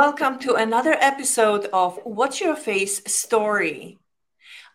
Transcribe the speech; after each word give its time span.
Welcome 0.00 0.38
to 0.38 0.54
another 0.54 0.96
episode 0.98 1.66
of 1.74 2.00
What's 2.04 2.40
Your 2.40 2.56
Face 2.56 3.02
Story. 3.06 3.98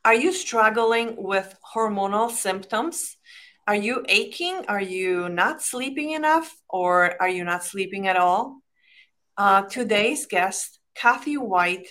Are 0.05 0.13
you 0.13 0.31
struggling 0.31 1.15
with 1.17 1.57
hormonal 1.73 2.29
symptoms? 2.29 3.17
Are 3.67 3.75
you 3.75 4.05
aching? 4.07 4.65
Are 4.67 4.79
you 4.79 5.27
not 5.27 5.63
sleeping 5.63 6.11
enough? 6.11 6.55
Or 6.69 7.19
are 7.19 7.27
you 7.27 7.43
not 7.43 7.63
sleeping 7.63 8.07
at 8.07 8.17
all? 8.17 8.59
Uh, 9.35 9.63
today's 9.63 10.27
guest, 10.27 10.77
Kathy 10.93 11.37
White, 11.37 11.87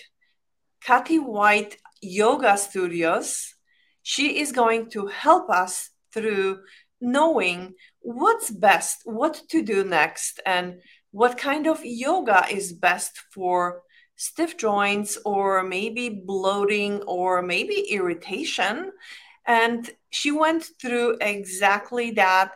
Kathy 0.81 1.19
White 1.19 1.75
Yoga 2.01 2.55
Studios, 2.57 3.53
she 4.01 4.39
is 4.39 4.53
going 4.53 4.89
to 4.91 5.07
help 5.07 5.49
us 5.49 5.89
through 6.13 6.59
knowing 7.01 7.73
what's 7.99 8.49
best, 8.49 9.01
what 9.03 9.41
to 9.49 9.61
do 9.61 9.83
next, 9.83 10.39
and 10.45 10.79
what 11.15 11.37
kind 11.37 11.65
of 11.65 11.79
yoga 11.85 12.45
is 12.51 12.73
best 12.73 13.17
for 13.31 13.83
stiff 14.17 14.57
joints 14.57 15.17
or 15.23 15.63
maybe 15.63 16.09
bloating 16.09 17.01
or 17.03 17.41
maybe 17.41 17.87
irritation. 17.89 18.91
And 19.47 19.89
she 20.09 20.31
went 20.31 20.65
through 20.81 21.15
exactly 21.21 22.11
that 22.11 22.51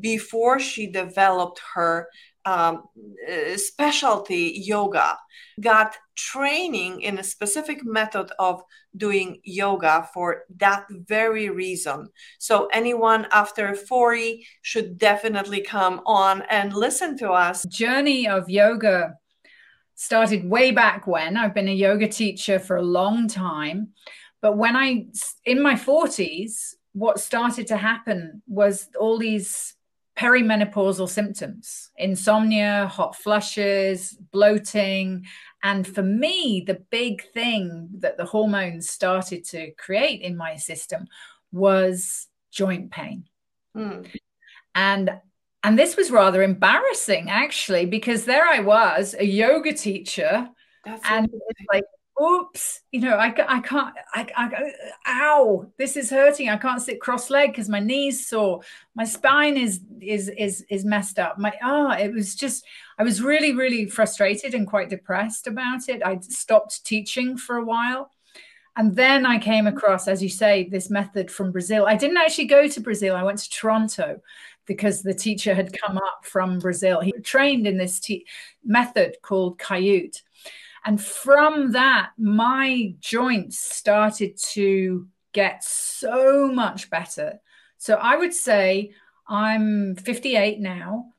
before 0.00 0.58
she 0.58 0.88
developed 0.88 1.60
her 1.74 2.08
um, 2.44 2.84
uh, 3.30 3.56
specialty 3.56 4.52
yoga, 4.64 5.18
got 5.60 5.96
training 6.14 7.02
in 7.02 7.18
a 7.18 7.24
specific 7.24 7.84
method 7.84 8.30
of 8.38 8.62
doing 8.96 9.40
yoga 9.44 10.08
for 10.12 10.44
that 10.56 10.86
very 10.90 11.48
reason. 11.48 12.08
So, 12.38 12.68
anyone 12.72 13.26
after 13.32 13.74
40 13.74 14.46
should 14.62 14.98
definitely 14.98 15.62
come 15.62 16.00
on 16.06 16.42
and 16.50 16.74
listen 16.74 17.16
to 17.18 17.30
us. 17.30 17.64
Journey 17.68 18.28
of 18.28 18.50
yoga 18.50 19.14
started 19.94 20.48
way 20.48 20.72
back 20.72 21.06
when. 21.06 21.36
I've 21.36 21.54
been 21.54 21.68
a 21.68 21.74
yoga 21.74 22.08
teacher 22.08 22.58
for 22.58 22.76
a 22.76 22.82
long 22.82 23.28
time. 23.28 23.88
But 24.40 24.56
when 24.56 24.74
I, 24.74 25.06
in 25.44 25.62
my 25.62 25.74
40s, 25.74 26.74
what 26.92 27.20
started 27.20 27.68
to 27.68 27.76
happen 27.76 28.42
was 28.46 28.88
all 28.98 29.18
these 29.18 29.74
perimenopausal 30.16 31.08
symptoms 31.08 31.90
insomnia, 31.96 32.86
hot 32.86 33.16
flushes, 33.16 34.16
bloating. 34.32 35.24
And 35.62 35.86
for 35.86 36.02
me, 36.02 36.64
the 36.66 36.82
big 36.90 37.22
thing 37.32 37.88
that 37.98 38.16
the 38.16 38.24
hormones 38.24 38.90
started 38.90 39.44
to 39.46 39.70
create 39.72 40.20
in 40.22 40.36
my 40.36 40.56
system 40.56 41.06
was 41.52 42.26
joint 42.50 42.90
pain. 42.90 43.24
Mm. 43.76 44.08
And 44.74 45.20
and 45.64 45.78
this 45.78 45.96
was 45.96 46.10
rather 46.10 46.42
embarrassing 46.42 47.30
actually 47.30 47.86
because 47.86 48.24
there 48.24 48.46
I 48.46 48.58
was, 48.58 49.14
a 49.16 49.24
yoga 49.24 49.72
teacher, 49.72 50.48
That's 50.84 51.02
and 51.08 51.30
it's 51.32 51.60
like 51.72 51.84
oops, 52.22 52.82
you 52.92 53.00
know, 53.00 53.16
I, 53.16 53.34
I 53.48 53.60
can't, 53.60 53.94
I, 54.14 54.26
I, 54.36 54.72
ow, 55.06 55.66
this 55.78 55.96
is 55.96 56.10
hurting. 56.10 56.48
I 56.48 56.56
can't 56.56 56.80
sit 56.80 57.00
cross 57.00 57.30
legged 57.30 57.52
because 57.52 57.68
my 57.68 57.80
knees 57.80 58.26
sore. 58.28 58.60
My 58.94 59.04
spine 59.04 59.56
is, 59.56 59.80
is, 60.00 60.28
is, 60.28 60.64
is 60.70 60.84
messed 60.84 61.18
up. 61.18 61.38
My, 61.38 61.52
ah, 61.62 61.88
oh, 61.88 62.02
it 62.02 62.12
was 62.12 62.34
just, 62.34 62.64
I 62.98 63.02
was 63.02 63.22
really, 63.22 63.54
really 63.54 63.86
frustrated 63.86 64.54
and 64.54 64.66
quite 64.66 64.88
depressed 64.88 65.46
about 65.46 65.88
it. 65.88 66.02
I 66.04 66.18
stopped 66.20 66.84
teaching 66.84 67.36
for 67.36 67.56
a 67.56 67.64
while. 67.64 68.10
And 68.76 68.96
then 68.96 69.26
I 69.26 69.38
came 69.38 69.66
across, 69.66 70.08
as 70.08 70.22
you 70.22 70.30
say, 70.30 70.68
this 70.70 70.88
method 70.88 71.30
from 71.30 71.52
Brazil. 71.52 71.84
I 71.86 71.96
didn't 71.96 72.16
actually 72.16 72.46
go 72.46 72.66
to 72.68 72.80
Brazil. 72.80 73.14
I 73.14 73.22
went 73.22 73.38
to 73.40 73.50
Toronto 73.50 74.20
because 74.64 75.02
the 75.02 75.12
teacher 75.12 75.54
had 75.54 75.78
come 75.78 75.98
up 75.98 76.24
from 76.24 76.58
Brazil. 76.58 77.00
He 77.00 77.12
trained 77.12 77.66
in 77.66 77.76
this 77.76 78.00
te- 78.00 78.26
method 78.64 79.16
called 79.20 79.58
Kaiut 79.58 80.22
and 80.84 81.02
from 81.02 81.72
that, 81.72 82.10
my 82.18 82.94
joints 83.00 83.58
started 83.58 84.36
to 84.52 85.06
get 85.32 85.62
so 85.64 86.48
much 86.48 86.90
better. 86.90 87.40
So 87.78 87.94
I 87.94 88.16
would 88.16 88.34
say 88.34 88.92
I'm 89.28 89.96
58 89.96 90.60
now, 90.60 91.12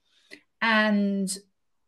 and 0.62 1.35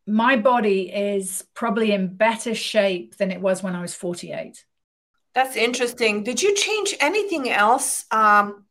my 0.07 0.37
body 0.37 0.91
is 0.93 1.45
probably 1.53 1.91
in 1.91 2.15
better 2.15 2.55
shape 2.55 3.17
than 3.17 3.31
it 3.31 3.41
was 3.41 3.61
when 3.61 3.75
I 3.75 3.81
was 3.81 3.93
48. 3.93 4.63
That's 5.33 5.55
interesting. 5.55 6.23
Did 6.23 6.41
you 6.41 6.55
change 6.55 6.95
anything 7.01 7.49
else, 7.49 8.05
um, 8.11 8.65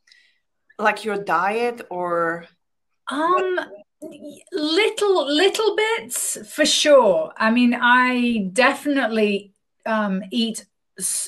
like 0.79 1.05
your 1.05 1.23
diet 1.23 1.83
or? 1.91 2.47
Um, 3.11 3.61
little 4.53 5.35
little 5.35 5.77
bits 5.77 6.39
for 6.55 6.67
sure. 6.67 7.33
I 7.37 7.51
mean 7.51 7.75
i 7.75 8.49
definitely 8.53 9.53
um, 9.87 10.23
eat 10.31 10.67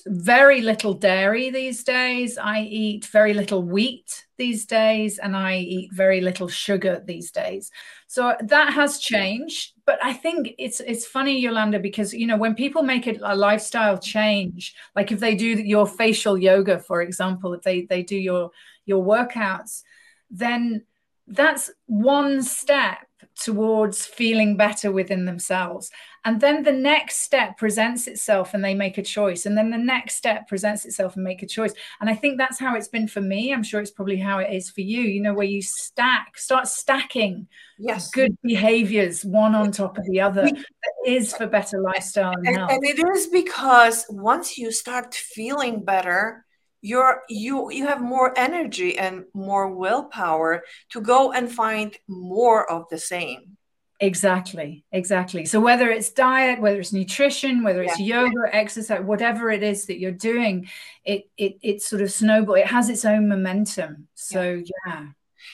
very 0.06 0.60
little 0.60 0.94
dairy 0.94 1.50
these 1.50 1.82
days. 1.82 2.38
I 2.38 2.60
eat 2.60 3.04
very 3.06 3.34
little 3.34 3.62
wheat 3.62 4.26
these 4.38 4.66
days 4.66 5.18
and 5.18 5.34
i 5.36 5.56
eat 5.56 5.90
very 5.92 6.20
little 6.20 6.48
sugar 6.48 7.02
these 7.04 7.30
days. 7.30 7.70
So 8.06 8.36
that 8.40 8.72
has 8.72 8.98
changed 8.98 9.72
but 9.86 9.98
i 10.02 10.12
think 10.12 10.50
it's 10.58 10.80
it's 10.80 11.06
funny 11.06 11.40
yolanda 11.40 11.78
because 11.78 12.12
you 12.12 12.26
know 12.26 12.36
when 12.36 12.54
people 12.54 12.82
make 12.82 13.06
it 13.06 13.20
a 13.22 13.34
lifestyle 13.34 13.96
change 13.96 14.74
like 14.94 15.12
if 15.12 15.20
they 15.20 15.34
do 15.34 15.46
your 15.46 15.86
facial 15.86 16.36
yoga 16.36 16.78
for 16.78 17.00
example 17.00 17.54
if 17.54 17.62
they 17.62 17.82
they 17.82 18.02
do 18.02 18.16
your 18.16 18.50
your 18.84 19.02
workouts 19.02 19.82
then 20.30 20.82
that's 21.26 21.70
one 21.86 22.42
step 22.42 22.98
towards 23.38 24.06
feeling 24.06 24.56
better 24.56 24.90
within 24.90 25.24
themselves. 25.24 25.90
And 26.24 26.40
then 26.40 26.62
the 26.62 26.72
next 26.72 27.18
step 27.18 27.56
presents 27.56 28.06
itself 28.06 28.54
and 28.54 28.64
they 28.64 28.74
make 28.74 28.98
a 28.98 29.02
choice. 29.02 29.46
And 29.46 29.56
then 29.56 29.70
the 29.70 29.78
next 29.78 30.16
step 30.16 30.48
presents 30.48 30.84
itself 30.84 31.14
and 31.14 31.22
make 31.22 31.42
a 31.42 31.46
choice. 31.46 31.72
And 32.00 32.08
I 32.08 32.14
think 32.14 32.38
that's 32.38 32.58
how 32.58 32.74
it's 32.74 32.88
been 32.88 33.06
for 33.06 33.20
me. 33.20 33.52
I'm 33.52 33.62
sure 33.62 33.80
it's 33.80 33.90
probably 33.90 34.16
how 34.16 34.38
it 34.38 34.52
is 34.52 34.70
for 34.70 34.80
you, 34.80 35.02
you 35.02 35.20
know, 35.20 35.34
where 35.34 35.46
you 35.46 35.62
stack, 35.62 36.38
start 36.38 36.66
stacking 36.66 37.46
yes. 37.78 38.10
good 38.10 38.36
behaviors 38.42 39.24
one 39.24 39.54
on 39.54 39.70
top 39.70 39.98
of 39.98 40.04
the 40.06 40.20
other. 40.20 40.42
that 40.42 40.64
is 41.06 41.32
for 41.34 41.46
better 41.46 41.80
lifestyle 41.80 42.34
and, 42.36 42.48
and. 42.48 42.70
And 42.70 42.84
it 42.84 42.98
is 42.98 43.26
because 43.28 44.06
once 44.08 44.58
you 44.58 44.72
start 44.72 45.14
feeling 45.14 45.84
better, 45.84 46.45
you're 46.86 47.22
you 47.28 47.70
you 47.72 47.84
have 47.86 48.00
more 48.00 48.32
energy 48.38 48.96
and 48.96 49.24
more 49.34 49.74
willpower 49.74 50.62
to 50.88 51.00
go 51.00 51.32
and 51.32 51.50
find 51.50 51.96
more 52.06 52.70
of 52.70 52.88
the 52.90 52.98
same 52.98 53.56
exactly 53.98 54.84
exactly 54.92 55.44
so 55.44 55.58
whether 55.58 55.90
it's 55.90 56.10
diet 56.10 56.60
whether 56.60 56.78
it's 56.78 56.92
nutrition 56.92 57.64
whether 57.64 57.82
it's 57.82 57.98
yeah. 57.98 58.20
yoga 58.20 58.54
exercise 58.54 59.02
whatever 59.02 59.50
it 59.50 59.62
is 59.62 59.86
that 59.86 59.98
you're 59.98 60.12
doing 60.30 60.68
it 61.04 61.28
it 61.36 61.58
it 61.62 61.82
sort 61.82 62.02
of 62.02 62.12
snowball 62.12 62.54
it 62.54 62.66
has 62.66 62.88
its 62.88 63.04
own 63.04 63.28
momentum 63.28 64.06
so 64.14 64.42
yeah, 64.42 64.62
yeah. 64.86 65.06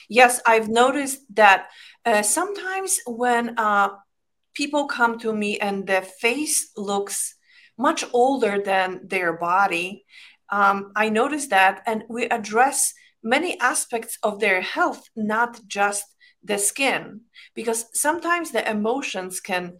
yes 0.09 0.41
i've 0.45 0.69
noticed 0.69 1.21
that 1.33 1.69
uh, 2.05 2.21
sometimes 2.21 2.99
when 3.07 3.57
uh, 3.57 3.89
people 4.53 4.85
come 4.87 5.17
to 5.17 5.33
me 5.33 5.57
and 5.57 5.87
their 5.87 6.01
face 6.01 6.71
looks 6.75 7.35
much 7.77 8.05
older 8.13 8.61
than 8.63 8.99
their 9.07 9.33
body 9.33 10.05
um, 10.53 10.91
I 10.95 11.09
noticed 11.09 11.49
that, 11.49 11.81
and 11.87 12.03
we 12.07 12.25
address 12.25 12.93
many 13.23 13.59
aspects 13.59 14.19
of 14.21 14.39
their 14.39 14.61
health, 14.61 15.01
not 15.15 15.59
just 15.65 16.05
the 16.43 16.59
skin, 16.59 17.21
because 17.55 17.87
sometimes 17.93 18.51
the 18.51 18.69
emotions 18.69 19.39
can 19.39 19.79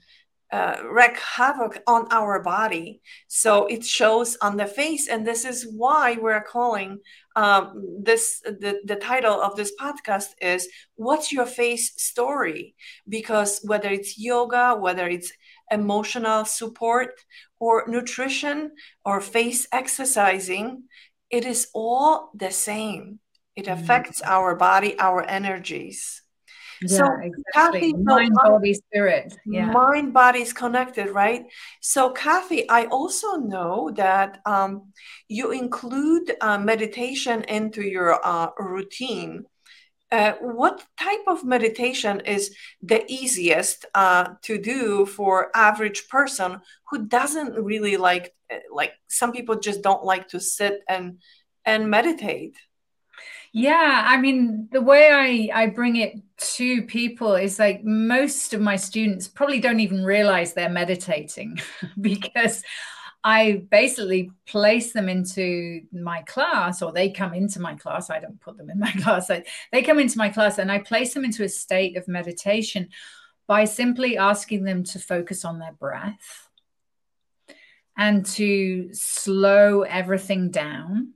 uh, 0.51 0.77
wreak 0.83 1.19
havoc 1.19 1.81
on 1.85 2.07
our 2.09 2.41
body. 2.41 3.01
So 3.27 3.67
it 3.67 3.85
shows 3.85 4.35
on 4.41 4.57
the 4.57 4.65
face, 4.65 5.07
and 5.07 5.27
this 5.27 5.45
is 5.45 5.67
why 5.77 6.17
we're 6.19 6.43
calling 6.43 6.99
um, 7.35 7.99
this 8.01 8.41
the, 8.43 8.81
the 8.83 8.95
title 8.95 9.41
of 9.41 9.55
this 9.55 9.73
podcast 9.79 10.29
is 10.41 10.67
"What's 10.95 11.31
Your 11.31 11.45
Face 11.45 11.93
Story?" 11.97 12.73
Because 13.07 13.61
whether 13.63 13.89
it's 13.89 14.17
yoga, 14.17 14.75
whether 14.75 15.07
it's 15.07 15.31
emotional 15.71 16.45
support 16.45 17.11
or 17.63 17.85
nutrition 17.87 18.71
or 19.05 19.21
face 19.21 19.67
exercising, 19.71 20.83
it 21.29 21.45
is 21.45 21.67
all 21.73 22.29
the 22.35 22.51
same. 22.51 23.19
It 23.55 23.65
mm-hmm. 23.65 23.81
affects 23.81 24.21
mm-hmm. 24.21 24.35
our 24.35 24.55
body, 24.55 24.99
our 24.99 25.23
energies. 25.23 26.21
Yeah, 26.81 26.97
so 26.97 27.05
exactly. 27.21 27.43
Kathy, 27.53 27.93
mind, 27.93 28.33
so, 28.43 28.49
body, 28.49 28.73
spirit. 28.73 29.33
Yeah. 29.45 29.71
Mind, 29.71 30.13
body 30.13 30.41
is 30.41 30.51
connected, 30.51 31.07
right? 31.11 31.45
So, 31.79 32.11
Kathy, 32.11 32.67
I 32.69 32.85
also 32.87 33.37
know 33.37 33.91
that 33.95 34.41
um, 34.45 34.91
you 35.29 35.51
include 35.51 36.35
uh, 36.41 36.57
meditation 36.57 37.43
into 37.47 37.81
your 37.81 38.19
uh, 38.25 38.49
routine. 38.59 39.45
Uh, 40.13 40.33
what 40.41 40.85
type 40.95 41.25
of 41.25 41.43
meditation 41.43 42.19
is 42.19 42.55
the 42.83 43.03
easiest 43.11 43.87
uh, 43.95 44.35
to 44.43 44.59
do 44.59 45.07
for 45.07 45.49
average 45.55 46.07
person 46.07 46.61
who 46.91 47.07
doesn't 47.07 47.55
really 47.55 47.97
like 47.97 48.31
uh, 48.53 48.57
like 48.71 48.93
some 49.07 49.31
people 49.31 49.55
just 49.55 49.81
don't 49.81 50.05
like 50.05 50.27
to 50.27 50.39
sit 50.39 50.81
and 50.87 51.17
and 51.65 51.89
meditate? 51.89 52.55
Yeah, 53.53 54.03
I 54.05 54.17
mean, 54.17 54.69
the 54.71 54.81
way 54.81 55.49
I 55.51 55.63
I 55.63 55.65
bring 55.67 55.95
it 55.95 56.21
to 56.55 56.83
people 56.83 57.33
is 57.33 57.57
like 57.57 57.83
most 57.83 58.53
of 58.53 58.61
my 58.61 58.75
students 58.75 59.27
probably 59.27 59.59
don't 59.59 59.79
even 59.79 60.03
realize 60.03 60.53
they're 60.53 60.69
meditating 60.69 61.59
because 61.99 62.61
I 63.23 63.63
basically 63.71 64.31
place 64.45 64.91
them 64.91 65.07
into 65.07 65.81
my 65.93 66.23
class, 66.23 66.81
or 66.81 66.91
they 66.91 67.09
come 67.09 67.33
into 67.33 67.61
my 67.61 67.75
class. 67.75 68.09
I 68.09 68.19
don't 68.19 68.39
put 68.41 68.57
them 68.57 68.69
in 68.69 68.79
my 68.79 68.91
class. 69.01 69.29
I, 69.29 69.43
they 69.71 69.81
come 69.81 69.99
into 69.99 70.17
my 70.17 70.29
class, 70.29 70.57
and 70.57 70.71
I 70.71 70.79
place 70.79 71.13
them 71.13 71.23
into 71.23 71.43
a 71.43 71.49
state 71.49 71.95
of 71.95 72.07
meditation 72.07 72.89
by 73.47 73.65
simply 73.65 74.17
asking 74.17 74.63
them 74.63 74.83
to 74.83 74.99
focus 74.99 75.45
on 75.45 75.59
their 75.59 75.73
breath 75.73 76.49
and 77.97 78.25
to 78.25 78.93
slow 78.93 79.83
everything 79.83 80.51
down. 80.51 81.13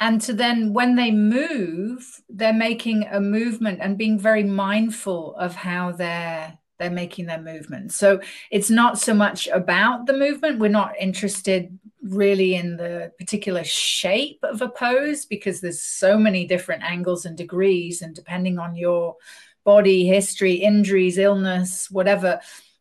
And 0.00 0.20
to 0.22 0.32
then, 0.32 0.72
when 0.72 0.96
they 0.96 1.10
move, 1.10 2.22
they're 2.28 2.52
making 2.52 3.06
a 3.10 3.20
movement 3.20 3.80
and 3.80 3.98
being 3.98 4.18
very 4.18 4.44
mindful 4.44 5.36
of 5.36 5.54
how 5.54 5.92
they're 5.92 6.58
they're 6.78 6.90
making 6.90 7.26
their 7.26 7.40
movement. 7.40 7.92
So 7.92 8.20
it's 8.50 8.70
not 8.70 8.98
so 8.98 9.14
much 9.14 9.46
about 9.48 10.06
the 10.06 10.12
movement. 10.12 10.58
We're 10.58 10.68
not 10.68 10.96
interested 10.98 11.78
really 12.02 12.54
in 12.54 12.76
the 12.76 13.12
particular 13.18 13.64
shape 13.64 14.38
of 14.42 14.60
a 14.60 14.68
pose 14.68 15.24
because 15.24 15.60
there's 15.60 15.82
so 15.82 16.18
many 16.18 16.46
different 16.46 16.82
angles 16.82 17.24
and 17.24 17.36
degrees, 17.36 18.02
and 18.02 18.14
depending 18.14 18.58
on 18.58 18.76
your 18.76 19.16
body 19.64 20.06
history, 20.06 20.54
injuries, 20.54 21.16
illness, 21.16 21.90
whatever, 21.90 22.40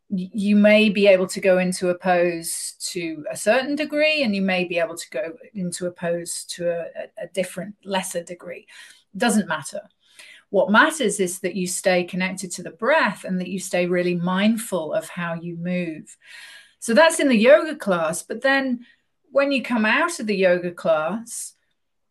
you 0.09 0.55
may 0.55 0.89
be 0.89 1.07
able 1.07 1.27
to 1.27 1.39
go 1.39 1.57
into 1.57 1.89
a 1.89 1.97
pose 1.97 2.75
to 2.79 3.25
a 3.31 3.37
certain 3.37 3.75
degree 3.75 4.21
and 4.21 4.35
you 4.35 4.41
may 4.41 4.63
be 4.63 4.77
able 4.77 4.95
to 4.95 5.09
go 5.09 5.33
into 5.53 5.87
a 5.87 5.91
pose 5.91 6.43
to 6.43 6.69
a, 6.69 7.23
a 7.23 7.27
different 7.33 7.73
lesser 7.83 8.21
degree 8.21 8.67
doesn't 9.17 9.47
matter 9.47 9.81
what 10.53 10.69
matters 10.69 11.19
is 11.19 11.39
that 11.39 11.55
you 11.55 11.65
stay 11.65 12.03
connected 12.03 12.51
to 12.51 12.61
the 12.61 12.69
breath 12.69 13.23
and 13.23 13.41
that 13.41 13.47
you 13.47 13.59
stay 13.59 13.87
really 13.87 14.13
mindful 14.13 14.93
of 14.93 15.09
how 15.09 15.33
you 15.33 15.55
move 15.57 16.15
so 16.79 16.93
that's 16.93 17.19
in 17.19 17.27
the 17.27 17.35
yoga 17.35 17.75
class 17.75 18.21
but 18.21 18.41
then 18.41 18.85
when 19.31 19.51
you 19.51 19.63
come 19.63 19.83
out 19.83 20.19
of 20.19 20.27
the 20.27 20.35
yoga 20.35 20.71
class 20.71 21.55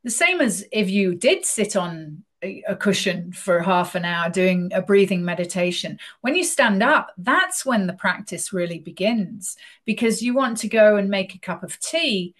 the 0.02 0.10
same 0.10 0.40
as 0.40 0.66
if 0.72 0.90
you 0.90 1.14
did 1.14 1.46
sit 1.46 1.76
on 1.76 2.24
a 2.42 2.74
cushion 2.74 3.30
for 3.30 3.60
half 3.60 3.94
an 3.94 4.04
hour 4.04 4.28
doing 4.28 4.72
a 4.74 4.82
breathing 4.82 5.24
meditation. 5.24 5.96
When 6.22 6.34
you 6.34 6.42
stand 6.42 6.82
up, 6.82 7.12
that's 7.16 7.64
when 7.64 7.86
the 7.86 7.92
practice 7.92 8.52
really 8.52 8.80
begins 8.80 9.56
because 9.84 10.22
you 10.22 10.34
want 10.34 10.58
to 10.58 10.68
go 10.68 10.96
and 10.96 11.08
make 11.08 11.36
a 11.36 11.38
cup 11.38 11.62
of 11.62 11.78
tea 11.78 12.34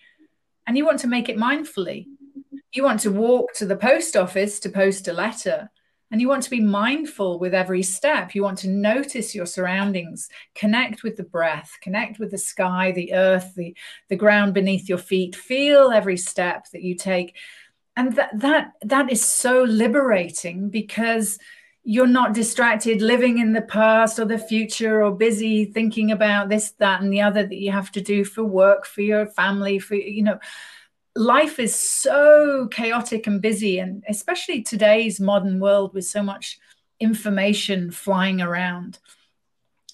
and 0.67 0.77
you 0.77 0.85
want 0.85 0.99
to 1.01 1.07
make 1.07 1.29
it 1.29 1.37
mindfully. 1.37 2.09
You 2.73 2.83
want 2.83 2.99
to 3.03 3.13
walk 3.13 3.55
to 3.55 3.65
the 3.65 3.77
post 3.77 4.17
office 4.17 4.59
to 4.59 4.71
post 4.71 5.07
a 5.07 5.13
letter 5.13 5.71
and 6.13 6.21
you 6.21 6.29
want 6.29 6.43
to 6.45 6.51
be 6.51 6.61
mindful 6.61 7.39
with 7.39 7.55
every 7.55 7.83
step. 7.83 8.35
You 8.35 8.43
want 8.43 8.59
to 8.59 8.69
notice 8.69 9.35
your 9.35 9.47
surroundings, 9.47 10.29
connect 10.55 11.03
with 11.03 11.17
the 11.17 11.25
breath, 11.25 11.79
connect 11.81 12.19
with 12.19 12.31
the 12.31 12.39
sky, 12.39 12.93
the 12.93 13.15
earth, 13.15 13.55
the, 13.57 13.75
the 14.09 14.17
ground 14.17 14.53
beneath 14.53 14.89
your 14.91 14.99
feet. 14.99 15.35
Feel 15.35 15.91
every 15.91 16.19
step 16.19 16.67
that 16.73 16.83
you 16.83 16.95
take 16.95 17.35
and 17.97 18.15
that 18.15 18.31
that 18.39 18.73
that 18.83 19.11
is 19.11 19.25
so 19.25 19.63
liberating 19.63 20.69
because 20.69 21.39
you're 21.85 22.07
not 22.07 22.33
distracted 22.33 23.03
living 23.03 23.39
in 23.39 23.53
the 23.53 23.63
past 23.63 24.19
or 24.19 24.25
the 24.25 24.39
future 24.39 25.03
or 25.03 25.11
busy 25.11 25.65
thinking 25.65 26.13
about 26.13 26.49
this 26.49 26.73
that 26.73 27.03
and 27.03 27.13
the 27.13 27.21
other 27.21 27.45
that 27.45 27.57
you 27.57 27.73
have 27.73 27.91
to 27.91 28.01
do 28.01 28.25
for 28.25 28.45
work 28.45 28.87
for 28.87 29.03
your 29.03 29.27
family 29.27 29.79
for 29.79 29.95
you 29.95 30.23
know 30.23 30.39
life 31.15 31.59
is 31.59 31.75
so 31.75 32.69
chaotic 32.71 33.27
and 33.27 33.43
busy 33.43 33.79
and 33.79 34.03
especially 34.09 34.63
today's 34.63 35.21
modern 35.21 35.61
world 35.61 35.93
with 35.95 36.07
so 36.07 36.23
much 36.23 36.59
information 37.01 37.91
flying 37.91 38.41
around 38.41 38.99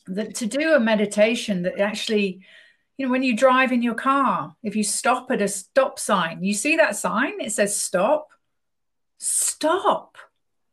that 0.06 0.34
to 0.36 0.46
do 0.46 0.74
a 0.74 0.80
meditation 0.80 1.62
that 1.62 1.80
actually 1.80 2.40
you 2.98 3.06
know, 3.06 3.12
when 3.12 3.22
you 3.22 3.36
drive 3.36 3.70
in 3.70 3.80
your 3.80 3.94
car, 3.94 4.56
if 4.64 4.74
you 4.74 4.82
stop 4.82 5.30
at 5.30 5.40
a 5.40 5.46
stop 5.46 6.00
sign, 6.00 6.42
you 6.42 6.52
see 6.52 6.76
that 6.76 6.96
sign, 6.96 7.40
it 7.40 7.52
says 7.52 7.80
stop, 7.80 8.28
stop, 9.18 10.18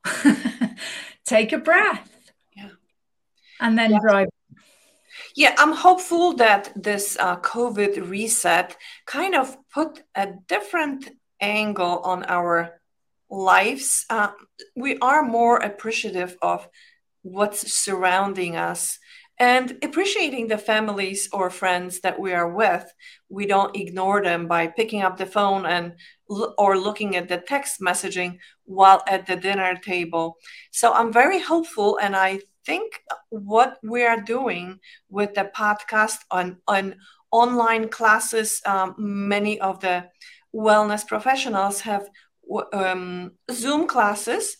take 1.26 1.54
a 1.54 1.60
breath. 1.60 2.32
Yeah. 2.58 2.70
And 3.62 3.78
then 3.78 3.92
yeah. 3.92 4.00
drive. 4.02 4.28
Yeah, 5.36 5.54
I'm 5.58 5.74
hopeful 5.74 6.34
that 6.38 6.72
this 6.76 7.18
uh, 7.20 7.38
COVID 7.38 8.10
reset 8.10 8.78
kind 9.06 9.36
of 9.36 9.58
put 9.70 10.02
a 10.16 10.30
different 10.48 11.10
angle 11.42 12.00
on 12.00 12.24
our 12.26 12.80
lives. 13.30 14.06
Uh, 14.10 14.30
we 14.78 14.98
are 15.00 15.24
more 15.24 15.58
appreciative 15.58 16.38
of 16.42 16.68
what's 17.22 17.74
surrounding 17.74 18.56
us 18.56 18.98
and 19.38 19.78
appreciating 19.84 20.48
the 20.48 20.58
families 20.58 21.28
or 21.34 21.50
friends 21.50 22.00
that 22.00 22.18
we 22.18 22.32
are 22.32 22.50
with 22.50 22.86
we 23.28 23.46
don't 23.46 23.76
ignore 23.76 24.24
them 24.24 24.48
by 24.48 24.68
picking 24.68 25.02
up 25.02 25.18
the 25.18 25.26
phone 25.26 25.66
and 25.66 25.94
or 26.58 26.78
looking 26.78 27.18
at 27.18 27.28
the 27.28 27.38
text 27.38 27.82
messaging 27.82 28.38
while 28.64 29.04
at 29.10 29.26
the 29.28 29.36
dinner 29.36 29.76
table 29.76 30.38
so 30.72 30.94
i'm 30.94 31.12
very 31.12 31.42
hopeful 31.42 31.98
and 32.02 32.16
i 32.16 32.40
think 32.66 33.00
what 33.30 33.78
we 33.84 34.04
are 34.04 34.22
doing 34.22 34.80
with 35.10 35.34
the 35.34 35.50
podcast 35.56 36.20
on 36.32 36.58
on 36.68 36.96
online 37.32 37.90
classes 37.90 38.62
um, 38.66 38.96
many 38.98 39.60
of 39.60 39.80
the 39.82 40.06
wellness 40.56 41.06
professionals 41.06 41.82
have 41.82 42.10
um, 42.74 43.32
zoom 43.52 43.88
classes. 43.88 44.58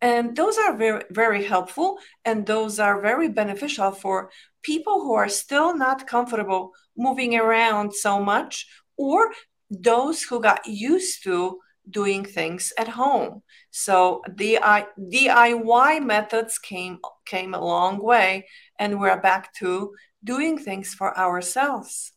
And 0.00 0.36
those 0.36 0.58
are 0.58 0.76
very, 0.76 1.04
very 1.10 1.44
helpful. 1.44 1.98
And 2.24 2.44
those 2.44 2.78
are 2.78 3.00
very 3.00 3.28
beneficial 3.28 3.90
for 3.90 4.30
people 4.62 5.00
who 5.00 5.14
are 5.14 5.28
still 5.28 5.76
not 5.76 6.06
comfortable 6.06 6.72
moving 6.96 7.36
around 7.36 7.94
so 7.94 8.20
much 8.20 8.66
or 8.98 9.32
those 9.70 10.22
who 10.22 10.40
got 10.40 10.66
used 10.66 11.24
to 11.24 11.58
doing 11.88 12.24
things 12.24 12.72
at 12.78 12.88
home. 12.88 13.42
So 13.70 14.22
the 14.28 14.58
DIY 14.98 16.04
methods 16.04 16.58
came 16.58 16.98
came 17.26 17.54
a 17.54 17.64
long 17.64 18.02
way 18.02 18.46
and 18.78 19.00
we're 19.00 19.20
back 19.20 19.54
to 19.54 19.94
doing 20.22 20.58
things 20.58 20.94
for 20.94 21.16
ourselves. 21.18 22.12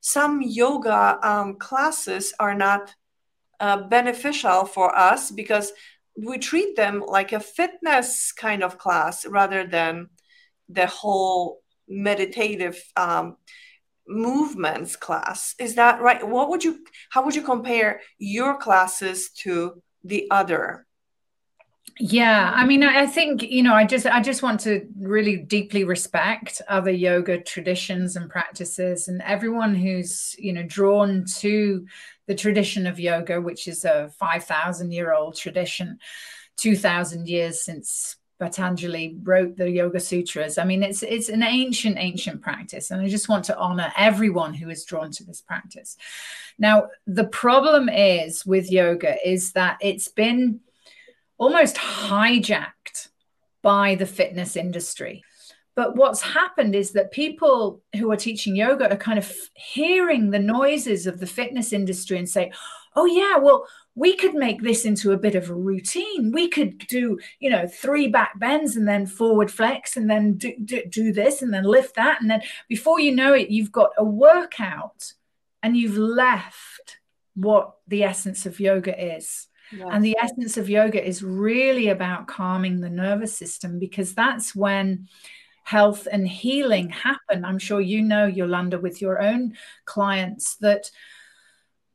Some 0.00 0.40
yoga 0.42 1.18
um, 1.22 1.56
classes 1.56 2.32
are 2.38 2.54
not 2.54 2.94
uh, 3.58 3.88
beneficial 3.88 4.64
for 4.64 4.96
us 4.96 5.30
because 5.30 5.72
we 6.16 6.38
treat 6.38 6.76
them 6.76 7.04
like 7.06 7.32
a 7.32 7.40
fitness 7.40 8.32
kind 8.32 8.62
of 8.62 8.78
class 8.78 9.26
rather 9.26 9.66
than 9.66 10.08
the 10.68 10.86
whole 10.86 11.60
meditative 11.88 12.82
um, 12.96 13.36
movements 14.10 14.96
class 14.96 15.54
is 15.58 15.76
that 15.76 16.00
right? 16.00 16.26
What 16.26 16.50
would 16.50 16.64
you 16.64 16.84
how 17.10 17.24
would 17.24 17.34
you 17.34 17.42
compare 17.42 18.00
your 18.18 18.58
classes 18.58 19.30
to 19.42 19.82
the 20.04 20.28
other? 20.30 20.86
Yeah 21.98 22.50
i 22.54 22.64
mean 22.64 22.82
i 22.82 23.04
think 23.04 23.42
you 23.42 23.62
know 23.62 23.74
i 23.74 23.84
just 23.84 24.06
i 24.06 24.20
just 24.22 24.42
want 24.42 24.60
to 24.60 24.86
really 24.98 25.36
deeply 25.36 25.84
respect 25.84 26.62
other 26.66 26.90
yoga 26.90 27.42
traditions 27.42 28.16
and 28.16 28.30
practices 28.30 29.08
and 29.08 29.20
everyone 29.20 29.74
who's 29.74 30.34
you 30.38 30.52
know 30.54 30.62
drawn 30.62 31.26
to 31.40 31.84
the 32.30 32.36
tradition 32.36 32.86
of 32.86 33.00
yoga, 33.00 33.40
which 33.40 33.66
is 33.66 33.84
a 33.84 34.08
5,000 34.20 34.92
year 34.92 35.12
old 35.12 35.34
tradition, 35.34 35.98
2,000 36.58 37.28
years 37.28 37.64
since 37.64 38.14
Patanjali 38.40 39.16
wrote 39.22 39.56
the 39.56 39.70
Yoga 39.70 40.00
Sutras. 40.00 40.58
I 40.58 40.64
mean, 40.64 40.82
it's 40.82 41.02
it's 41.02 41.28
an 41.28 41.42
ancient, 41.42 41.98
ancient 41.98 42.40
practice, 42.40 42.90
and 42.90 43.00
I 43.00 43.08
just 43.08 43.28
want 43.28 43.44
to 43.44 43.58
honor 43.58 43.92
everyone 43.96 44.54
who 44.54 44.70
is 44.70 44.84
drawn 44.84 45.10
to 45.12 45.24
this 45.24 45.42
practice. 45.42 45.96
Now, 46.58 46.88
the 47.06 47.24
problem 47.24 47.88
is 47.88 48.44
with 48.44 48.72
yoga 48.72 49.16
is 49.26 49.52
that 49.52 49.78
it's 49.80 50.08
been 50.08 50.60
almost 51.38 51.76
hijacked 51.76 53.08
by 53.62 53.94
the 53.94 54.06
fitness 54.06 54.56
industry. 54.56 55.22
But 55.76 55.96
what's 55.96 56.20
happened 56.20 56.74
is 56.74 56.92
that 56.92 57.12
people 57.12 57.82
who 57.96 58.10
are 58.10 58.16
teaching 58.16 58.56
yoga 58.56 58.90
are 58.90 58.96
kind 58.96 59.18
of 59.18 59.32
hearing 59.54 60.30
the 60.30 60.38
noises 60.38 61.06
of 61.06 61.20
the 61.20 61.26
fitness 61.26 61.72
industry 61.72 62.18
and 62.18 62.28
say, 62.28 62.52
oh, 62.96 63.06
yeah, 63.06 63.38
well, 63.38 63.66
we 63.94 64.16
could 64.16 64.34
make 64.34 64.62
this 64.62 64.84
into 64.84 65.12
a 65.12 65.18
bit 65.18 65.34
of 65.34 65.50
a 65.50 65.54
routine. 65.54 66.32
We 66.32 66.48
could 66.48 66.78
do, 66.78 67.18
you 67.40 67.50
know, 67.50 67.66
three 67.66 68.08
back 68.08 68.38
bends 68.38 68.76
and 68.76 68.86
then 68.86 69.06
forward 69.06 69.50
flex 69.50 69.96
and 69.96 70.08
then 70.08 70.34
do, 70.34 70.54
do, 70.64 70.82
do 70.88 71.12
this 71.12 71.42
and 71.42 71.52
then 71.52 71.64
lift 71.64 71.96
that. 71.96 72.20
And 72.20 72.30
then 72.30 72.42
before 72.68 73.00
you 73.00 73.14
know 73.14 73.34
it, 73.34 73.50
you've 73.50 73.72
got 73.72 73.90
a 73.98 74.04
workout 74.04 75.12
and 75.62 75.76
you've 75.76 75.96
left 75.96 76.98
what 77.34 77.74
the 77.88 78.04
essence 78.04 78.46
of 78.46 78.60
yoga 78.60 79.16
is. 79.16 79.48
Yes. 79.72 79.88
And 79.90 80.04
the 80.04 80.16
essence 80.20 80.56
of 80.56 80.68
yoga 80.68 81.04
is 81.04 81.22
really 81.22 81.88
about 81.88 82.26
calming 82.26 82.80
the 82.80 82.90
nervous 82.90 83.36
system 83.36 83.78
because 83.78 84.14
that's 84.14 84.54
when 84.54 85.08
health 85.64 86.08
and 86.10 86.26
healing 86.26 86.90
happen. 86.90 87.44
I'm 87.44 87.58
sure 87.58 87.80
you 87.80 88.02
know, 88.02 88.26
Yolanda, 88.26 88.78
with 88.78 89.00
your 89.00 89.20
own 89.20 89.56
clients, 89.84 90.56
that 90.56 90.90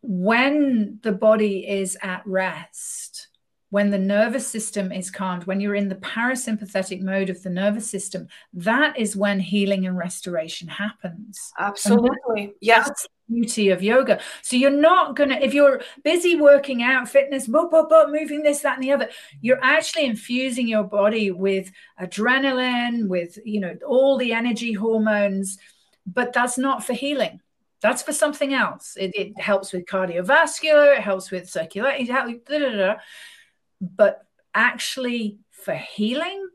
when 0.07 0.99
the 1.01 1.11
body 1.11 1.67
is 1.67 1.97
at 2.01 2.21
rest, 2.25 3.27
when 3.69 3.89
the 3.89 3.97
nervous 3.97 4.47
system 4.47 4.91
is 4.91 5.11
calmed, 5.11 5.45
when 5.45 5.59
you're 5.59 5.75
in 5.75 5.89
the 5.89 5.95
parasympathetic 5.95 7.01
mode 7.01 7.29
of 7.29 7.41
the 7.43 7.49
nervous 7.49 7.89
system, 7.89 8.27
that 8.53 8.97
is 8.97 9.15
when 9.15 9.39
healing 9.39 9.85
and 9.85 9.97
restoration 9.97 10.67
happens. 10.67 11.51
Absolutely. 11.59 12.53
Yes. 12.61 12.87
That's 12.87 13.01
the 13.03 13.33
beauty 13.33 13.69
of 13.69 13.83
yoga. 13.83 14.19
So 14.43 14.55
you're 14.55 14.69
not 14.69 15.15
going 15.15 15.29
to, 15.29 15.43
if 15.43 15.53
you're 15.53 15.81
busy 16.03 16.35
working 16.35 16.83
out, 16.83 17.09
fitness, 17.09 17.47
boop, 17.47 17.71
boop, 17.71 17.89
boop, 17.89 18.11
moving 18.11 18.43
this, 18.43 18.61
that, 18.61 18.75
and 18.75 18.83
the 18.83 18.93
other, 18.93 19.09
you're 19.41 19.63
actually 19.63 20.05
infusing 20.05 20.67
your 20.67 20.83
body 20.83 21.31
with 21.31 21.71
adrenaline, 21.99 23.07
with, 23.09 23.39
you 23.43 23.59
know, 23.59 23.75
all 23.85 24.17
the 24.17 24.31
energy 24.31 24.73
hormones, 24.73 25.57
but 26.05 26.31
that's 26.31 26.57
not 26.57 26.85
for 26.85 26.93
healing 26.93 27.41
that's 27.85 28.01
for 28.01 28.13
something 28.13 28.53
else. 28.53 28.97
It, 28.99 29.15
it, 29.15 29.39
helps 29.39 29.71
with 29.71 29.85
cardiovascular, 29.85 30.97
it 30.97 31.03
helps 31.03 31.29
with 31.29 31.47
circulation, 31.47 32.95
but 33.79 34.25
actually, 34.55 35.37
for 35.51 35.75
healing, 35.75 36.47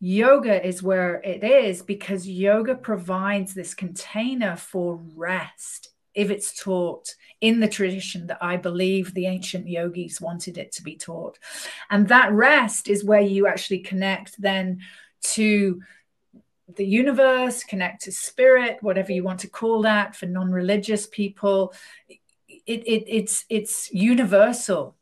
yoga 0.00 0.66
is 0.66 0.82
where 0.82 1.20
it 1.22 1.44
is 1.44 1.82
because 1.82 2.26
yoga 2.26 2.74
provides 2.74 3.54
this 3.54 3.74
container 3.74 4.56
for 4.56 4.98
rest 5.14 5.90
if 6.14 6.30
it's 6.30 6.60
taught 6.60 7.14
in 7.40 7.60
the 7.60 7.68
tradition 7.68 8.26
that 8.26 8.38
I 8.40 8.56
believe 8.56 9.14
the 9.14 9.26
ancient 9.26 9.68
yogis 9.68 10.20
wanted 10.20 10.58
it 10.58 10.72
to 10.72 10.82
be 10.82 10.96
taught. 10.96 11.38
And 11.90 12.08
that 12.08 12.32
rest 12.32 12.88
is 12.88 13.04
where 13.04 13.20
you 13.20 13.46
actually 13.46 13.80
connect 13.80 14.40
then 14.42 14.80
to 15.22 15.80
the 16.76 16.86
universe, 16.86 17.64
connect 17.64 18.02
to 18.02 18.12
spirit, 18.12 18.78
whatever 18.80 19.12
you 19.12 19.22
want 19.22 19.40
to 19.40 19.48
call 19.48 19.82
that 19.82 20.16
for 20.16 20.26
non-religious 20.26 21.06
people. 21.06 21.72
It, 22.48 22.82
it, 22.86 23.04
it's 23.06 23.44
it's 23.48 23.92
universal 23.92 24.96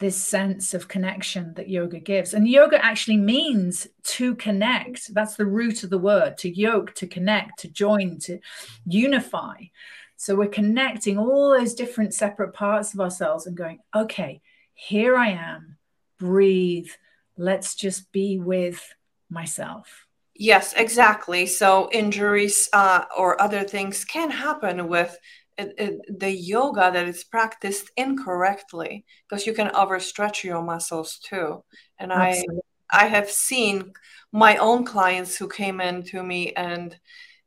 this 0.00 0.22
sense 0.22 0.74
of 0.74 0.88
connection 0.88 1.54
that 1.54 1.68
yoga 1.68 1.98
gives. 1.98 2.34
And 2.34 2.48
yoga 2.48 2.84
actually 2.84 3.16
means 3.16 3.86
to 4.02 4.34
connect. 4.34 5.14
That's 5.14 5.36
the 5.36 5.46
root 5.46 5.84
of 5.84 5.90
the 5.90 5.98
word 5.98 6.36
to 6.38 6.50
yoke, 6.50 6.94
to 6.96 7.06
connect, 7.06 7.60
to 7.60 7.68
join, 7.68 8.18
to 8.20 8.38
unify. 8.84 9.54
So 10.16 10.34
we're 10.34 10.48
connecting 10.48 11.18
all 11.18 11.50
those 11.50 11.74
different 11.74 12.12
separate 12.12 12.52
parts 12.52 12.92
of 12.92 13.00
ourselves 13.00 13.46
and 13.46 13.56
going, 13.56 13.80
okay, 13.94 14.42
here 14.74 15.16
I 15.16 15.28
am, 15.30 15.76
breathe. 16.18 16.90
Let's 17.36 17.74
just 17.74 18.10
be 18.12 18.38
with 18.38 18.94
myself. 19.30 20.06
Yes, 20.36 20.74
exactly. 20.76 21.46
So 21.46 21.88
injuries 21.92 22.68
uh, 22.72 23.04
or 23.16 23.40
other 23.40 23.62
things 23.62 24.04
can 24.04 24.30
happen 24.30 24.88
with 24.88 25.16
it, 25.56 25.74
it, 25.78 26.18
the 26.18 26.30
yoga 26.30 26.90
that 26.92 27.06
is 27.06 27.22
practiced 27.22 27.90
incorrectly 27.96 29.04
because 29.28 29.46
you 29.46 29.54
can 29.54 29.68
overstretch 29.68 30.42
your 30.42 30.62
muscles 30.62 31.18
too 31.18 31.62
and 32.00 32.12
Absolutely. 32.12 32.62
i 32.92 33.04
i 33.04 33.06
have 33.06 33.30
seen 33.30 33.92
my 34.32 34.56
own 34.56 34.84
clients 34.84 35.36
who 35.36 35.48
came 35.48 35.80
in 35.80 36.02
to 36.02 36.24
me 36.24 36.52
and 36.54 36.98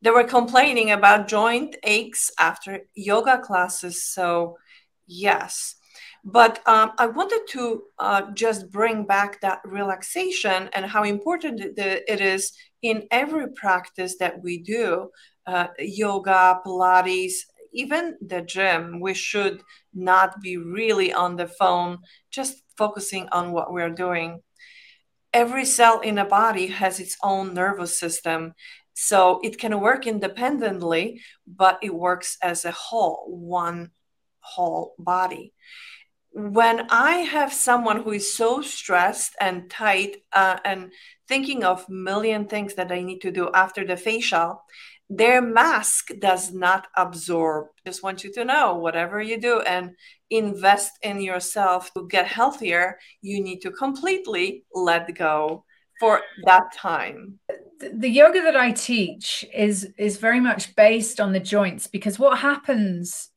they 0.02 0.10
were 0.10 0.24
complaining 0.24 0.92
about 0.92 1.28
joint 1.28 1.76
aches 1.84 2.32
after 2.40 2.80
yoga 2.96 3.40
classes 3.40 4.04
so 4.06 4.58
yes 5.06 5.76
but 6.30 6.54
um, 6.68 6.92
i 6.98 7.08
wanted 7.08 7.42
to 7.48 7.84
uh, 8.00 8.24
just 8.34 8.70
bring 8.70 9.06
back 9.06 9.40
that 9.42 9.60
relaxation 9.64 10.70
and 10.74 10.86
how 10.86 11.04
important 11.04 11.60
it 11.60 12.22
is 12.22 12.52
in 12.82 13.08
every 13.12 13.48
practice 13.54 14.18
that 14.20 14.42
we 14.44 14.62
do 14.62 15.10
uh, 15.48 15.68
yoga 15.80 16.60
pilates 16.66 17.38
even 17.78 18.18
the 18.22 18.42
gym, 18.42 19.00
we 19.00 19.14
should 19.14 19.62
not 19.94 20.42
be 20.42 20.58
really 20.58 21.14
on 21.14 21.36
the 21.36 21.48
phone, 21.48 22.00
just 22.32 22.64
focusing 22.76 23.28
on 23.32 23.52
what 23.52 23.72
we're 23.72 23.92
doing. 23.92 24.42
Every 25.34 25.66
cell 25.66 26.00
in 26.00 26.18
a 26.18 26.26
body 26.26 26.68
has 26.68 27.00
its 27.00 27.16
own 27.22 27.54
nervous 27.54 28.00
system. 28.00 28.54
So 28.96 29.40
it 29.44 29.60
can 29.60 29.80
work 29.80 30.08
independently, 30.08 31.22
but 31.46 31.78
it 31.84 31.94
works 31.94 32.38
as 32.42 32.66
a 32.66 32.72
whole, 32.72 33.28
one 33.30 33.92
whole 34.40 34.96
body. 34.98 35.54
When 36.32 36.88
I 36.90 37.18
have 37.18 37.52
someone 37.52 38.04
who 38.04 38.12
is 38.12 38.34
so 38.34 38.62
stressed 38.62 39.36
and 39.40 39.70
tight 39.70 40.18
uh, 40.34 40.58
and 40.64 40.92
thinking 41.28 41.64
of 41.64 41.90
million 41.90 42.46
things 42.46 42.76
that 42.76 42.92
I 42.92 43.02
need 43.02 43.20
to 43.22 43.32
do 43.32 43.50
after 43.54 43.86
the 43.86 43.98
facial, 43.98 44.62
their 45.10 45.42
mask 45.42 46.10
does 46.20 46.54
not 46.54 46.88
absorb. 46.96 47.68
Just 47.86 48.04
want 48.04 48.24
you 48.24 48.32
to 48.34 48.46
know 48.46 48.76
whatever 48.76 49.22
you 49.22 49.40
do 49.40 49.62
and 49.62 49.92
invest 50.30 50.92
in 51.02 51.22
yourself 51.22 51.94
to 51.94 52.08
get 52.08 52.28
healthier, 52.28 53.00
you 53.22 53.42
need 53.42 53.62
to 53.62 53.72
completely 53.72 54.66
let 54.74 55.14
go 55.16 55.64
for 56.00 56.22
that 56.46 56.74
time. 56.74 57.40
The 57.80 58.10
yoga 58.10 58.42
that 58.42 58.56
I 58.56 58.72
teach 58.72 59.46
is 59.54 59.90
is 59.98 60.18
very 60.18 60.40
much 60.40 60.76
based 60.76 61.20
on 61.20 61.32
the 61.32 61.40
joints 61.40 61.88
because 61.88 62.20
what 62.20 62.40
happens 62.40 63.30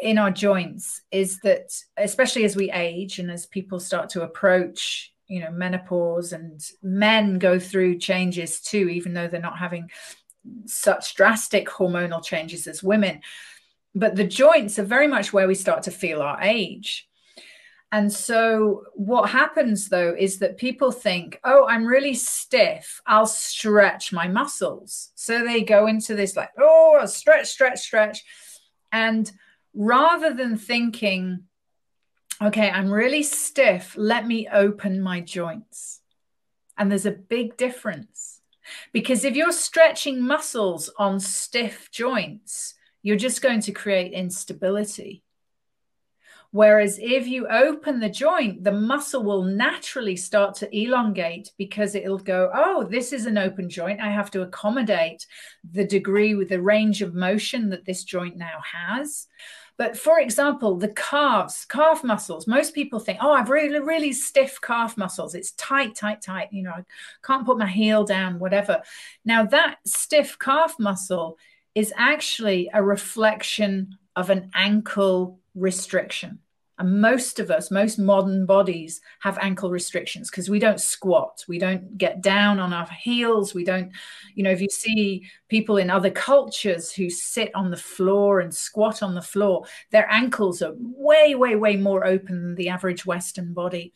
in 0.00 0.18
our 0.18 0.30
joints 0.30 1.02
is 1.10 1.38
that 1.40 1.72
especially 1.96 2.44
as 2.44 2.56
we 2.56 2.70
age 2.72 3.18
and 3.18 3.30
as 3.30 3.46
people 3.46 3.78
start 3.78 4.08
to 4.10 4.22
approach 4.22 5.12
you 5.28 5.40
know 5.40 5.50
menopause 5.50 6.32
and 6.32 6.60
men 6.82 7.38
go 7.38 7.58
through 7.58 7.98
changes 7.98 8.60
too 8.60 8.88
even 8.88 9.12
though 9.12 9.28
they're 9.28 9.40
not 9.40 9.58
having 9.58 9.88
such 10.66 11.14
drastic 11.14 11.68
hormonal 11.68 12.24
changes 12.24 12.66
as 12.66 12.82
women. 12.82 13.20
But 13.94 14.16
the 14.16 14.24
joints 14.24 14.78
are 14.78 14.84
very 14.84 15.08
much 15.08 15.32
where 15.32 15.48
we 15.48 15.54
start 15.54 15.82
to 15.84 15.90
feel 15.90 16.22
our 16.22 16.40
age. 16.40 17.08
And 17.92 18.12
so, 18.12 18.84
what 18.94 19.30
happens 19.30 19.88
though 19.88 20.14
is 20.16 20.38
that 20.38 20.58
people 20.58 20.92
think, 20.92 21.40
oh, 21.42 21.66
I'm 21.66 21.84
really 21.84 22.14
stiff. 22.14 23.02
I'll 23.04 23.26
stretch 23.26 24.12
my 24.12 24.28
muscles. 24.28 25.10
So 25.16 25.44
they 25.44 25.62
go 25.62 25.88
into 25.88 26.14
this, 26.14 26.36
like, 26.36 26.50
oh, 26.56 27.04
stretch, 27.06 27.48
stretch, 27.48 27.80
stretch. 27.80 28.24
And 28.92 29.30
rather 29.74 30.34
than 30.34 30.56
thinking, 30.56 31.44
okay, 32.42 32.70
I'm 32.70 32.90
really 32.90 33.22
stiff, 33.22 33.94
let 33.96 34.26
me 34.26 34.48
open 34.50 35.00
my 35.00 35.20
joints. 35.20 36.00
And 36.76 36.90
there's 36.90 37.06
a 37.06 37.10
big 37.10 37.56
difference 37.56 38.40
because 38.92 39.24
if 39.24 39.36
you're 39.36 39.52
stretching 39.52 40.22
muscles 40.22 40.90
on 40.98 41.20
stiff 41.20 41.90
joints, 41.90 42.74
you're 43.02 43.16
just 43.16 43.42
going 43.42 43.60
to 43.60 43.72
create 43.72 44.12
instability. 44.12 45.22
Whereas 46.52 46.98
if 47.00 47.28
you 47.28 47.46
open 47.46 48.00
the 48.00 48.08
joint, 48.08 48.64
the 48.64 48.72
muscle 48.72 49.22
will 49.22 49.44
naturally 49.44 50.16
start 50.16 50.56
to 50.56 50.76
elongate 50.76 51.52
because 51.56 51.94
it'll 51.94 52.18
go, 52.18 52.50
oh, 52.52 52.82
this 52.82 53.12
is 53.12 53.26
an 53.26 53.38
open 53.38 53.68
joint. 53.68 54.00
I 54.00 54.10
have 54.10 54.32
to 54.32 54.42
accommodate 54.42 55.26
the 55.70 55.86
degree 55.86 56.34
with 56.34 56.48
the 56.48 56.60
range 56.60 57.02
of 57.02 57.14
motion 57.14 57.68
that 57.70 57.84
this 57.84 58.02
joint 58.02 58.36
now 58.36 58.60
has. 58.64 59.28
But 59.80 59.96
for 59.96 60.20
example, 60.20 60.76
the 60.76 60.88
calves, 60.88 61.64
calf 61.64 62.04
muscles, 62.04 62.46
most 62.46 62.74
people 62.74 63.00
think, 63.00 63.18
oh, 63.22 63.32
I've 63.32 63.48
really, 63.48 63.80
really 63.80 64.12
stiff 64.12 64.60
calf 64.60 64.98
muscles. 64.98 65.34
It's 65.34 65.52
tight, 65.52 65.94
tight, 65.94 66.20
tight. 66.20 66.48
You 66.52 66.64
know, 66.64 66.72
I 66.72 66.84
can't 67.24 67.46
put 67.46 67.56
my 67.56 67.66
heel 67.66 68.04
down, 68.04 68.38
whatever. 68.38 68.82
Now, 69.24 69.46
that 69.46 69.76
stiff 69.86 70.38
calf 70.38 70.74
muscle 70.78 71.38
is 71.74 71.94
actually 71.96 72.68
a 72.74 72.82
reflection 72.82 73.96
of 74.14 74.28
an 74.28 74.50
ankle 74.54 75.40
restriction. 75.54 76.40
And 76.80 77.02
most 77.02 77.38
of 77.38 77.50
us, 77.50 77.70
most 77.70 77.98
modern 77.98 78.46
bodies 78.46 79.02
have 79.18 79.38
ankle 79.42 79.70
restrictions 79.70 80.30
because 80.30 80.48
we 80.48 80.58
don't 80.58 80.80
squat. 80.80 81.44
We 81.46 81.58
don't 81.58 81.98
get 81.98 82.22
down 82.22 82.58
on 82.58 82.72
our 82.72 82.88
heels. 82.88 83.52
We 83.52 83.64
don't, 83.64 83.92
you 84.34 84.42
know, 84.42 84.50
if 84.50 84.62
you 84.62 84.68
see 84.70 85.28
people 85.48 85.76
in 85.76 85.90
other 85.90 86.10
cultures 86.10 86.90
who 86.90 87.10
sit 87.10 87.54
on 87.54 87.70
the 87.70 87.76
floor 87.76 88.40
and 88.40 88.52
squat 88.52 89.02
on 89.02 89.14
the 89.14 89.20
floor, 89.20 89.66
their 89.90 90.10
ankles 90.10 90.62
are 90.62 90.72
way, 90.78 91.34
way, 91.34 91.54
way 91.54 91.76
more 91.76 92.06
open 92.06 92.42
than 92.42 92.54
the 92.54 92.70
average 92.70 93.04
Western 93.04 93.52
body. 93.52 93.92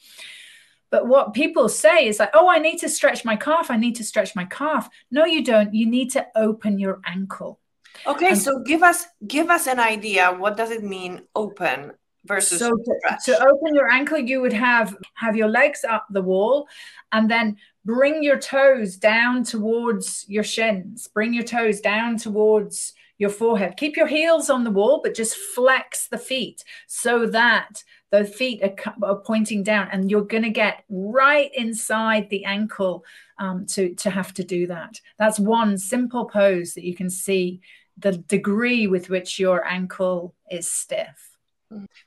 But 0.91 1.07
what 1.09 1.33
people 1.33 1.71
say 1.71 2.07
is 2.07 2.19
like, 2.19 2.33
oh, 2.35 2.51
I 2.51 2.59
need 2.59 2.81
to 2.81 2.91
stretch 2.91 3.25
my 3.25 3.35
calf. 3.35 3.71
I 3.71 3.79
need 3.79 3.97
to 3.97 4.05
stretch 4.05 4.37
my 4.37 4.45
calf. 4.45 4.91
No, 5.11 5.25
you 5.25 5.43
don't. 5.43 5.73
You 5.73 5.87
need 5.87 6.11
to 6.11 6.27
open 6.37 6.79
your 6.79 7.01
ankle. 7.07 7.61
Okay, 8.07 8.29
and 8.29 8.39
so 8.39 8.61
give 8.61 8.83
us 8.83 9.07
give 9.27 9.49
us 9.49 9.67
an 9.67 9.81
idea. 9.81 10.33
What 10.33 10.59
does 10.59 10.71
it 10.71 10.85
mean 10.85 11.23
open? 11.35 11.93
Versus 12.25 12.59
so 12.59 12.71
to, 12.71 13.19
to, 13.25 13.47
open 13.47 13.75
your 13.75 13.91
ankle 13.91 14.19
you 14.19 14.41
would 14.41 14.53
have 14.53 14.97
have 15.15 15.37
your 15.37 15.49
legs 15.49 15.85
up 15.85 16.07
the 16.11 16.23
wall 16.23 16.67
and 17.13 17.31
then 17.31 17.57
bring 17.85 18.23
your 18.23 18.39
toes 18.39 18.97
down 18.97 19.45
towards 19.45 20.25
your 20.29 20.43
shins. 20.43 21.09
Bring 21.09 21.35
your 21.35 21.45
toes 21.45 21.81
down 21.81 22.17
towards 22.17 22.95
your 23.19 23.31
forehead. 23.31 23.77
Keep 23.77 23.97
your 23.97 24.07
heels 24.07 24.51
on 24.51 24.65
the 24.65 24.71
wall 24.71 25.01
but 25.03 25.15
just 25.15 25.37
flex 25.37 26.09
the 26.09 26.19
feet 26.19 26.65
so 26.87 27.27
that 27.27 27.83
the 28.11 28.25
feet 28.25 28.63
are, 28.63 28.95
are 29.03 29.21
pointing 29.21 29.63
down 29.63 29.89
and 29.93 30.11
you're 30.11 30.23
going 30.23 30.43
to 30.43 30.51
get 30.51 30.85
right 30.89 31.51
inside 31.55 32.29
the 32.31 32.45
ankle 32.45 33.05
um, 33.39 33.67
to 33.67 33.95
to 33.97 34.11
have 34.11 34.33
to 34.35 34.45
do 34.45 34.67
that. 34.69 35.01
That's 35.19 35.39
one 35.39 35.77
simple 35.79 36.25
pose 36.25 36.75
that 36.75 36.85
you 36.85 36.95
can 36.95 37.11
see 37.11 37.61
the 37.99 38.13
degree 38.13 38.87
with 38.87 39.11
which 39.11 39.39
your 39.39 39.65
ankle 39.65 40.35
is 40.51 40.71
stiff 40.71 41.34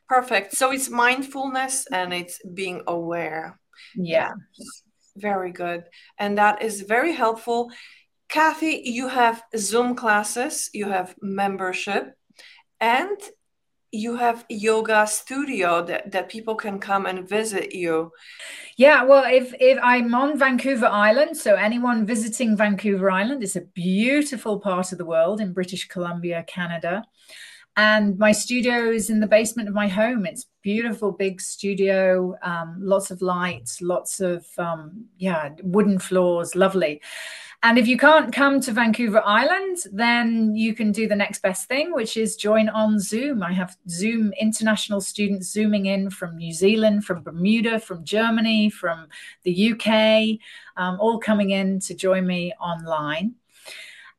Perfect. 0.07 0.55
So 0.55 0.71
it's 0.71 0.89
mindfulness 0.89 1.87
and 1.91 2.13
it's 2.13 2.39
being 2.53 2.83
aware. 2.87 3.59
Yeah. 3.95 4.31
Very 5.15 5.51
good. 5.51 5.83
And 6.17 6.37
that 6.37 6.61
is 6.61 6.81
very 6.81 7.13
helpful. 7.13 7.71
Kathy, 8.29 8.81
you 8.85 9.07
have 9.07 9.43
Zoom 9.55 9.95
classes, 9.95 10.69
you 10.73 10.87
have 10.89 11.15
membership, 11.21 12.13
and 12.79 13.17
you 13.91 14.17
have 14.17 14.45
yoga 14.49 15.07
studio 15.07 15.83
that, 15.85 16.11
that 16.11 16.29
people 16.29 16.55
can 16.55 16.77
come 16.77 17.05
and 17.05 17.27
visit 17.27 17.73
you 17.73 18.11
yeah 18.75 19.01
well 19.03 19.23
if 19.25 19.53
if 19.61 19.79
i'm 19.81 20.13
on 20.13 20.37
vancouver 20.37 20.87
island 20.87 21.35
so 21.37 21.55
anyone 21.55 22.05
visiting 22.05 22.57
vancouver 22.57 23.09
island 23.09 23.41
is 23.41 23.55
a 23.55 23.61
beautiful 23.73 24.59
part 24.59 24.91
of 24.91 24.97
the 24.97 25.05
world 25.05 25.39
in 25.39 25.53
british 25.53 25.87
columbia 25.87 26.43
canada 26.47 27.01
and 27.77 28.17
my 28.17 28.31
studio 28.31 28.89
is 28.91 29.09
in 29.09 29.19
the 29.19 29.27
basement 29.27 29.69
of 29.69 29.73
my 29.73 29.87
home 29.87 30.25
it's 30.25 30.47
beautiful 30.61 31.11
big 31.11 31.39
studio 31.39 32.35
um, 32.41 32.75
lots 32.79 33.11
of 33.11 33.21
lights 33.21 33.81
lots 33.81 34.19
of 34.19 34.45
um, 34.57 35.05
yeah 35.17 35.49
wooden 35.63 35.97
floors 35.97 36.55
lovely 36.55 37.01
and 37.63 37.79
if 37.79 37.87
you 37.87 37.97
can't 37.97 38.31
come 38.31 38.61
to 38.61 38.71
Vancouver 38.71 39.21
Island, 39.25 39.77
then 39.91 40.55
you 40.55 40.75
can 40.75 40.91
do 40.91 41.07
the 41.07 41.15
next 41.15 41.41
best 41.41 41.67
thing, 41.67 41.91
which 41.91 42.15
is 42.15 42.35
join 42.35 42.69
on 42.69 42.99
Zoom. 42.99 43.41
I 43.41 43.51
have 43.51 43.75
Zoom 43.89 44.31
international 44.39 45.01
students 45.01 45.51
zooming 45.51 45.87
in 45.87 46.11
from 46.11 46.37
New 46.37 46.53
Zealand, 46.53 47.03
from 47.03 47.23
Bermuda, 47.23 47.79
from 47.79 48.05
Germany, 48.05 48.69
from 48.69 49.07
the 49.41 49.71
UK, 49.71 50.39
um, 50.81 50.99
all 50.99 51.17
coming 51.17 51.49
in 51.49 51.79
to 51.81 51.95
join 51.95 52.27
me 52.27 52.53
online. 52.61 53.33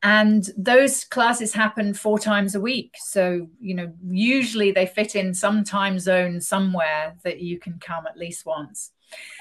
And 0.01 0.49
those 0.57 1.03
classes 1.03 1.53
happen 1.53 1.93
four 1.93 2.19
times 2.19 2.55
a 2.55 2.61
week. 2.61 2.95
So, 2.97 3.49
you 3.59 3.73
know, 3.73 3.93
usually 4.07 4.71
they 4.71 4.85
fit 4.85 5.15
in 5.15 5.33
some 5.33 5.63
time 5.63 5.99
zone 5.99 6.39
somewhere 6.39 7.15
that 7.23 7.41
you 7.41 7.59
can 7.59 7.79
come 7.79 8.07
at 8.07 8.17
least 8.17 8.45
once. 8.45 8.91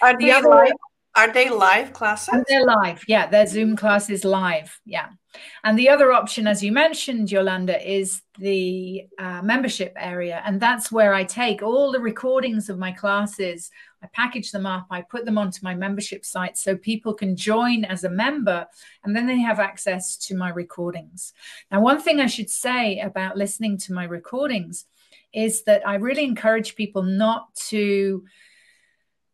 Are 0.03 0.19
the 0.19 0.33
other, 0.33 0.69
are 1.15 1.33
they 1.33 1.49
live 1.49 1.93
classes? 1.93 2.31
And 2.33 2.45
they're 2.49 2.65
live. 2.65 3.05
Yeah, 3.07 3.29
their 3.29 3.47
Zoom 3.47 3.77
classes 3.77 4.25
live. 4.25 4.81
Yeah. 4.85 5.11
And 5.63 5.79
the 5.79 5.89
other 5.91 6.13
option, 6.13 6.47
as 6.47 6.63
you 6.63 6.73
mentioned, 6.73 7.31
Yolanda, 7.31 7.81
is 7.89 8.23
the 8.39 9.07
uh, 9.19 9.43
membership 9.43 9.93
area. 9.97 10.43
And 10.45 10.61
that's 10.61 10.91
where 10.91 11.15
I 11.15 11.23
take 11.25 11.63
all 11.63 11.93
the 11.93 12.01
recordings 12.01 12.69
of 12.69 12.79
my 12.79 12.93
classes, 12.93 13.71
I 14.03 14.09
package 14.13 14.53
them 14.53 14.67
up, 14.67 14.87
I 14.91 15.03
put 15.03 15.25
them 15.25 15.39
onto 15.39 15.61
my 15.63 15.75
membership 15.75 16.25
site 16.25 16.57
so 16.57 16.77
people 16.77 17.15
can 17.15 17.37
join 17.37 17.85
as 17.85 18.05
a 18.05 18.11
member 18.11 18.67
and 19.05 19.15
then 19.15 19.27
they 19.27 19.39
have 19.39 19.59
access 19.59 20.17
to 20.27 20.37
my 20.37 20.51
recordings. 20.51 21.33
Now, 21.71 21.81
one 21.81 22.01
thing 22.01 22.21
I 22.21 22.27
should 22.27 22.51
say 22.51 23.01
about 23.01 23.37
listening 23.37 23.79
to 23.79 23.93
my 23.93 24.05
recordings 24.05 24.87
is 25.33 25.65
that 25.65 25.87
I 25.87 25.97
really 25.97 26.25
encourage 26.25 26.75
people 26.75 27.03
not 27.03 27.55
to 27.69 28.25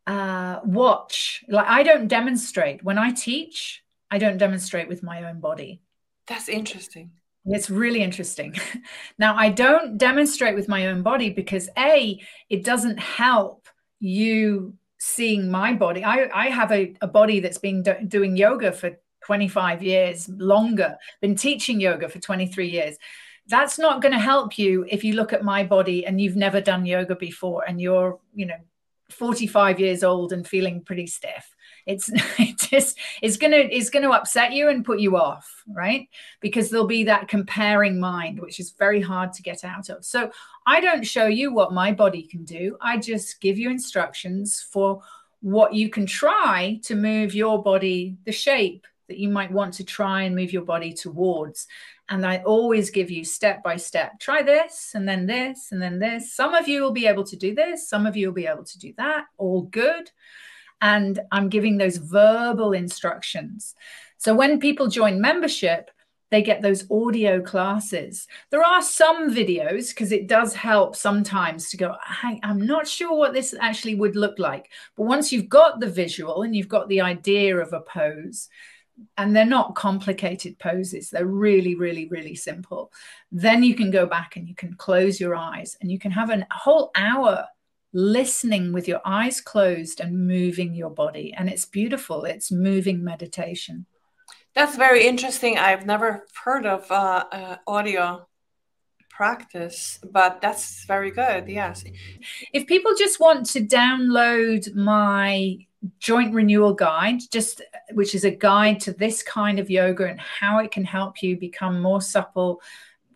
uh, 0.07 0.59
watch. 0.63 1.43
Like 1.47 1.67
I 1.67 1.83
don't 1.83 2.07
demonstrate 2.07 2.83
when 2.83 2.97
I 2.97 3.11
teach. 3.11 3.83
I 4.11 4.17
don't 4.17 4.37
demonstrate 4.37 4.87
with 4.87 5.03
my 5.03 5.23
own 5.25 5.39
body. 5.39 5.81
That's 6.27 6.49
interesting. 6.49 7.11
It's 7.45 7.69
really 7.69 8.01
interesting. 8.01 8.55
now 9.19 9.35
I 9.35 9.49
don't 9.49 9.97
demonstrate 9.97 10.55
with 10.55 10.67
my 10.67 10.87
own 10.87 11.03
body 11.03 11.29
because 11.29 11.69
a 11.77 12.19
it 12.49 12.63
doesn't 12.63 12.99
help 12.99 13.64
you 13.99 14.75
seeing 14.97 15.49
my 15.49 15.73
body. 15.73 16.03
I 16.03 16.29
I 16.33 16.49
have 16.49 16.71
a, 16.71 16.93
a 17.01 17.07
body 17.07 17.39
that's 17.39 17.57
been 17.57 17.83
do- 17.83 18.05
doing 18.07 18.37
yoga 18.37 18.71
for 18.71 18.97
25 19.25 19.81
years 19.81 20.29
longer, 20.29 20.95
been 21.21 21.35
teaching 21.35 21.79
yoga 21.81 22.07
for 22.07 22.19
23 22.19 22.67
years 22.67 22.97
that's 23.47 23.77
not 23.77 24.01
going 24.01 24.11
to 24.11 24.19
help 24.19 24.57
you 24.57 24.85
if 24.89 25.03
you 25.03 25.13
look 25.13 25.33
at 25.33 25.43
my 25.43 25.63
body 25.63 26.05
and 26.05 26.19
you've 26.19 26.35
never 26.35 26.61
done 26.61 26.85
yoga 26.85 27.15
before 27.15 27.63
and 27.67 27.79
you're 27.79 28.19
you 28.33 28.45
know 28.45 28.57
45 29.09 29.79
years 29.79 30.03
old 30.03 30.33
and 30.33 30.47
feeling 30.47 30.81
pretty 30.81 31.07
stiff 31.07 31.54
it's 31.85 32.09
it 32.39 32.57
just 32.57 32.97
it's 33.21 33.37
gonna 33.37 33.57
it's 33.57 33.89
gonna 33.89 34.09
upset 34.09 34.51
you 34.51 34.69
and 34.69 34.85
put 34.85 34.99
you 34.99 35.17
off 35.17 35.63
right 35.67 36.07
because 36.39 36.69
there'll 36.69 36.87
be 36.87 37.03
that 37.03 37.27
comparing 37.27 37.99
mind 37.99 38.39
which 38.39 38.59
is 38.59 38.71
very 38.71 39.01
hard 39.01 39.33
to 39.33 39.41
get 39.41 39.63
out 39.63 39.89
of 39.89 40.03
so 40.03 40.31
i 40.65 40.79
don't 40.79 41.05
show 41.05 41.25
you 41.25 41.53
what 41.53 41.73
my 41.73 41.91
body 41.91 42.23
can 42.23 42.43
do 42.43 42.77
i 42.81 42.97
just 42.97 43.39
give 43.41 43.57
you 43.57 43.69
instructions 43.69 44.61
for 44.61 45.01
what 45.41 45.73
you 45.73 45.89
can 45.89 46.05
try 46.05 46.79
to 46.83 46.95
move 46.95 47.35
your 47.35 47.61
body 47.61 48.17
the 48.25 48.31
shape 48.31 48.85
that 49.07 49.19
you 49.19 49.29
might 49.29 49.51
want 49.51 49.71
to 49.71 49.83
try 49.83 50.23
and 50.23 50.35
move 50.35 50.51
your 50.51 50.63
body 50.63 50.91
towards 50.91 51.67
and 52.09 52.25
I 52.25 52.37
always 52.45 52.91
give 52.91 53.09
you 53.09 53.23
step 53.23 53.63
by 53.63 53.77
step. 53.77 54.19
Try 54.19 54.43
this 54.43 54.91
and 54.93 55.07
then 55.07 55.25
this 55.25 55.71
and 55.71 55.81
then 55.81 55.97
this. 55.97 56.35
Some 56.35 56.53
of 56.53 56.67
you 56.67 56.83
will 56.83 56.91
be 56.91 57.07
able 57.07 57.23
to 57.23 57.35
do 57.35 57.55
this, 57.55 57.89
some 57.89 58.05
of 58.05 58.15
you 58.15 58.27
will 58.27 58.33
be 58.33 58.45
able 58.45 58.63
to 58.63 58.79
do 58.79 58.93
that. 58.97 59.25
All 59.37 59.63
good. 59.63 60.11
And 60.81 61.19
I'm 61.31 61.49
giving 61.49 61.77
those 61.77 61.97
verbal 61.97 62.73
instructions. 62.73 63.75
So 64.17 64.33
when 64.35 64.59
people 64.59 64.87
join 64.87 65.21
membership, 65.21 65.91
they 66.31 66.41
get 66.41 66.61
those 66.61 66.89
audio 66.89 67.41
classes. 67.41 68.27
There 68.49 68.63
are 68.63 68.81
some 68.81 69.33
videos 69.33 69.89
because 69.89 70.11
it 70.11 70.27
does 70.27 70.53
help 70.53 70.95
sometimes 70.95 71.69
to 71.69 71.77
go, 71.77 71.95
I'm 72.21 72.65
not 72.65 72.87
sure 72.87 73.15
what 73.15 73.33
this 73.33 73.53
actually 73.59 73.95
would 73.95 74.15
look 74.15 74.39
like. 74.39 74.71
But 74.97 75.05
once 75.05 75.31
you've 75.31 75.49
got 75.49 75.79
the 75.79 75.89
visual 75.89 76.41
and 76.41 76.55
you've 76.55 76.67
got 76.67 76.89
the 76.89 77.01
idea 77.01 77.57
of 77.57 77.73
a 77.73 77.81
pose, 77.81 78.49
and 79.17 79.35
they're 79.35 79.45
not 79.45 79.75
complicated 79.75 80.57
poses 80.57 81.09
they're 81.09 81.25
really 81.25 81.75
really 81.75 82.07
really 82.07 82.33
simple 82.33 82.91
then 83.31 83.61
you 83.61 83.75
can 83.75 83.91
go 83.91 84.05
back 84.05 84.37
and 84.37 84.47
you 84.47 84.55
can 84.55 84.73
close 84.75 85.19
your 85.19 85.35
eyes 85.35 85.75
and 85.81 85.91
you 85.91 85.99
can 85.99 86.11
have 86.11 86.29
a 86.29 86.47
whole 86.49 86.91
hour 86.95 87.45
listening 87.95 88.73
with 88.73 88.89
your 88.89 88.99
eyes 89.05 89.39
closed 89.39 90.01
and 90.01 90.27
moving 90.27 90.75
your 90.75 90.89
body. 90.89 91.33
And 91.35 91.49
it's 91.49 91.65
beautiful. 91.65 92.25
It's 92.25 92.51
moving 92.51 93.03
meditation. 93.03 93.85
That's 94.53 94.75
very 94.75 95.07
interesting. 95.07 95.57
I've 95.57 95.85
never 95.85 96.25
heard 96.43 96.65
of 96.65 96.91
uh, 96.91 97.23
uh, 97.31 97.55
audio 97.65 98.27
practice 99.09 99.97
but 100.11 100.41
that's 100.41 100.83
very 100.83 101.09
good. 101.09 101.47
Yes. 101.47 101.85
If 102.51 102.67
people 102.67 102.93
just 102.95 103.21
want 103.21 103.45
to 103.51 103.61
download 103.61 104.75
my 104.75 105.57
joint 105.99 106.33
renewal 106.33 106.73
guide 106.73 107.21
just 107.31 107.61
which 107.93 108.13
is 108.13 108.25
a 108.25 108.31
guide 108.31 108.79
to 108.81 108.91
this 108.91 109.23
kind 109.23 109.59
of 109.59 109.69
yoga 109.69 110.05
and 110.07 110.19
how 110.19 110.59
it 110.59 110.71
can 110.71 110.83
help 110.83 111.21
you 111.21 111.37
become 111.37 111.79
more 111.79 112.01
supple 112.01 112.59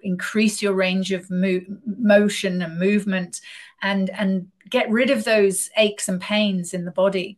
increase 0.04 0.62
your 0.62 0.74
range 0.74 1.12
of 1.12 1.30
mo- 1.30 1.62
motion 1.86 2.62
and 2.62 2.80
movement 2.80 3.42
and 3.82 4.10
and 4.12 4.48
get 4.70 4.90
rid 4.90 5.10
of 5.10 5.24
those 5.24 5.70
aches 5.78 6.08
and 6.08 6.22
pains 6.22 6.74
in 6.74 6.86
the 6.86 6.92
body 6.92 7.38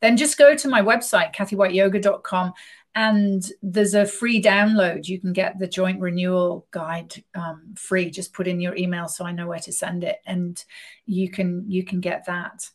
then 0.00 0.16
just 0.16 0.38
go 0.38 0.54
to 0.54 0.68
my 0.68 0.80
website 0.80 1.34
kathywhiteyoga.com 1.34 2.52
and 2.94 3.52
there's 3.62 3.94
a 3.94 4.06
free 4.06 4.42
download 4.42 5.06
you 5.06 5.20
can 5.20 5.32
get 5.32 5.58
the 5.58 5.66
joint 5.66 6.00
renewal 6.00 6.66
guide 6.70 7.12
um, 7.34 7.74
free 7.76 8.10
just 8.10 8.32
put 8.32 8.48
in 8.48 8.60
your 8.60 8.76
email 8.76 9.08
so 9.08 9.24
i 9.24 9.32
know 9.32 9.46
where 9.46 9.58
to 9.58 9.72
send 9.72 10.02
it 10.04 10.18
and 10.26 10.64
you 11.06 11.30
can 11.30 11.64
you 11.68 11.84
can 11.84 12.00
get 12.00 12.24
that 12.26 12.68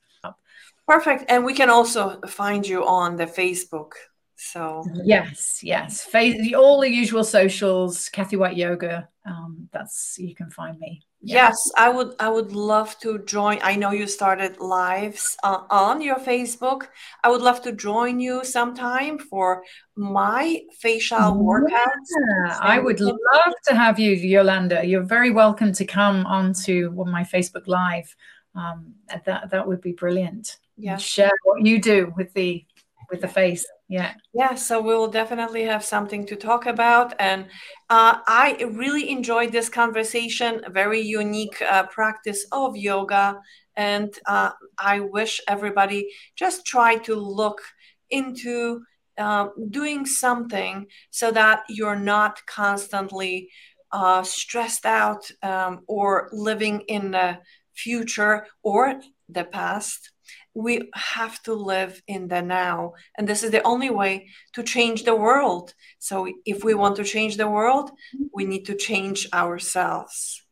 Perfect. 0.88 1.26
And 1.30 1.44
we 1.44 1.54
can 1.54 1.70
also 1.70 2.20
find 2.28 2.66
you 2.66 2.86
on 2.86 3.16
the 3.16 3.26
Facebook. 3.26 3.94
So 4.38 4.86
yes, 5.04 5.62
yes, 5.64 6.08
all 6.56 6.82
the 6.82 6.90
usual 6.90 7.24
socials, 7.24 8.10
Kathy 8.10 8.36
White 8.36 8.58
Yoga. 8.58 9.08
Um, 9.26 9.70
that's 9.72 10.18
you 10.20 10.36
can 10.36 10.52
find 10.52 10.78
me. 10.78 11.02
Yeah. 11.28 11.48
Yes, 11.48 11.72
I 11.76 11.90
would. 11.90 12.14
I 12.20 12.30
would 12.30 12.52
love 12.52 12.98
to 13.00 13.18
join. 13.20 13.58
I 13.64 13.76
know 13.76 13.92
you 13.92 14.06
started 14.06 14.60
lives 14.60 15.36
uh, 15.44 15.62
on 15.72 16.00
your 16.02 16.18
Facebook. 16.18 16.84
I 17.24 17.30
would 17.32 17.42
love 17.42 17.64
to 17.64 17.72
join 17.72 18.20
you 18.20 18.46
sometime 18.46 19.18
for 19.18 19.64
my 19.96 20.62
facial 20.80 21.18
yeah, 21.18 21.32
workouts. 21.32 22.60
I 22.62 22.78
would 22.78 23.00
love 23.00 23.54
to 23.68 23.76
have 23.76 23.98
you, 23.98 24.12
Yolanda. 24.12 24.86
You're 24.86 25.10
very 25.18 25.32
welcome 25.32 25.74
to 25.74 25.86
come 25.86 26.28
onto 26.28 26.92
my 27.08 27.24
Facebook 27.24 27.68
Live. 27.68 28.16
Um, 28.54 28.94
that 29.26 29.50
that 29.50 29.68
would 29.68 29.82
be 29.82 29.94
brilliant 29.94 30.58
yeah 30.78 30.98
share 30.98 31.32
what 31.44 31.66
you 31.66 31.80
do 31.80 32.14
with 32.18 32.34
the 32.34 32.66
with 33.10 33.22
the 33.22 33.28
face 33.28 33.66
yeah. 33.88 34.14
Yeah 34.34 34.56
so 34.56 34.82
we 34.82 34.96
will 34.96 35.08
definitely 35.08 35.64
have 35.64 35.84
something 35.84 36.26
to 36.28 36.36
talk 36.36 36.66
about 36.66 37.14
and 37.20 37.46
uh, 37.90 38.18
i 38.28 38.58
really 38.72 39.10
enjoyed 39.10 39.52
this 39.52 39.70
conversation 39.70 40.62
a 40.66 40.70
very 40.72 41.02
unique 41.02 41.62
uh, 41.62 41.86
practice 41.88 42.46
of 42.52 42.76
yoga 42.76 43.40
and 43.76 44.14
uh, 44.26 44.52
i 44.80 45.00
wish 45.00 45.40
everybody 45.48 46.10
just 46.36 46.66
try 46.66 46.96
to 46.98 47.16
look 47.16 47.62
into 48.10 48.82
uh, 49.18 49.48
doing 49.70 50.06
something 50.06 50.88
so 51.12 51.32
that 51.32 51.64
you're 51.70 51.96
not 51.96 52.46
constantly 52.48 53.50
uh, 53.92 54.24
stressed 54.24 54.86
out 54.86 55.30
um, 55.44 55.82
or 55.88 56.28
living 56.34 56.82
in 56.88 57.12
the 57.12 57.38
future 57.74 58.46
or 58.64 59.00
the 59.30 59.44
past 59.44 60.12
we 60.56 60.90
have 60.94 61.42
to 61.44 61.54
live 61.54 62.02
in 62.08 62.30
the 62.30 62.42
now. 62.42 62.94
And 63.18 63.28
this 63.28 63.44
is 63.44 63.52
the 63.52 63.64
only 63.64 63.90
way 63.90 64.30
to 64.54 64.64
change 64.64 65.04
the 65.04 65.16
world. 65.16 65.74
So 66.00 66.28
if 66.46 66.64
we 66.64 66.74
want 66.74 66.96
to 66.96 67.04
change 67.04 67.38
the 67.38 67.50
world 67.50 67.92
mm-hmm. 67.92 68.24
we 68.34 68.46
need 68.46 68.66
to 68.66 68.76
change 68.76 69.28
ourselves 69.34 70.45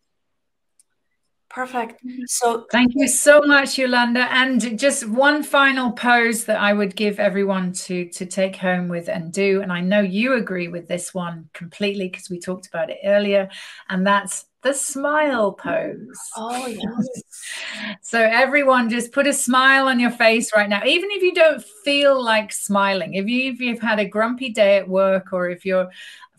Perfect. 1.54 2.04
Mm-hmm. 2.04 2.24
So 2.28 2.66
thank 2.72 2.94
you 2.96 3.08
so 3.08 3.42
much, 3.42 3.78
Yolanda. 3.78 4.28
And 4.32 4.78
just 4.80 5.08
one 5.08 5.44
final 5.44 5.92
pose 5.92 6.46
that 6.46 6.60
I 6.60 6.74
would 6.74 6.96
give 6.96 7.20
everyone 7.20 7.74
to 7.74 8.10
to 8.10 8.26
take 8.26 8.56
home 8.56 8.88
with 8.88 9.08
and 9.08 9.32
do. 9.32 9.62
And 9.62 9.72
I 9.72 9.80
know 9.80 10.02
you 10.02 10.34
agree 10.34 10.68
with 10.68 10.88
this 10.88 11.14
one 11.14 11.50
completely 11.54 12.10
because 12.10 12.30
we 12.30 12.40
talked 12.40 12.68
about 12.68 12.90
it 12.90 12.98
earlier. 13.06 13.50
And 13.90 14.06
that's 14.06 14.46
the 14.64 14.74
smile 14.74 15.52
pose. 15.52 16.18
Oh, 16.36 16.66
yes. 16.66 17.24
so, 18.02 18.20
everyone, 18.20 18.90
just 18.90 19.12
put 19.12 19.28
a 19.28 19.34
smile 19.34 19.88
on 19.88 20.00
your 20.00 20.12
face 20.12 20.52
right 20.56 20.70
now, 20.70 20.84
even 20.86 21.12
if 21.12 21.22
you 21.22 21.34
don't 21.36 21.64
feel 21.84 22.24
like 22.24 22.52
smiling. 22.52 23.14
If, 23.14 23.28
you, 23.28 23.52
if 23.52 23.60
you've 23.60 23.82
had 23.82 24.00
a 24.00 24.08
grumpy 24.08 24.50
day 24.50 24.78
at 24.78 24.88
work, 24.88 25.34
or 25.34 25.50
if 25.50 25.66
you're 25.66 25.90